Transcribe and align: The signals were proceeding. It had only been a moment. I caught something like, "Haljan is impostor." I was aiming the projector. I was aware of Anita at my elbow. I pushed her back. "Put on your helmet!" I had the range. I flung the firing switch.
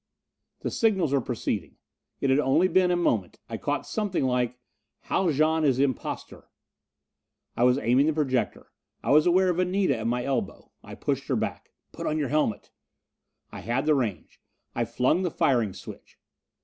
The 0.61 0.71
signals 0.71 1.13
were 1.13 1.21
proceeding. 1.21 1.75
It 2.21 2.31
had 2.31 2.39
only 2.39 2.67
been 2.67 2.89
a 2.89 2.95
moment. 2.95 3.37
I 3.47 3.57
caught 3.57 3.85
something 3.85 4.23
like, 4.23 4.57
"Haljan 5.11 5.63
is 5.63 5.77
impostor." 5.77 6.49
I 7.55 7.65
was 7.65 7.77
aiming 7.77 8.07
the 8.07 8.13
projector. 8.13 8.71
I 9.03 9.11
was 9.11 9.27
aware 9.27 9.49
of 9.49 9.59
Anita 9.59 9.95
at 9.95 10.07
my 10.07 10.23
elbow. 10.25 10.71
I 10.83 10.95
pushed 10.95 11.27
her 11.27 11.35
back. 11.35 11.69
"Put 11.91 12.07
on 12.07 12.17
your 12.17 12.29
helmet!" 12.29 12.71
I 13.51 13.59
had 13.59 13.85
the 13.85 13.93
range. 13.93 14.41
I 14.73 14.85
flung 14.85 15.21
the 15.21 15.29
firing 15.29 15.71
switch. 15.71 16.17